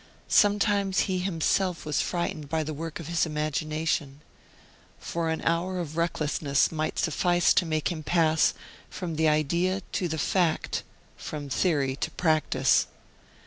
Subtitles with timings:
[0.33, 4.21] Sometimes he himself was frightened by the work of his imagination:
[4.99, 8.55] for an hour of recklessness might suffice to make him pass
[8.89, 10.81] from the idea to the fact,
[11.17, 12.87] from theory to practise.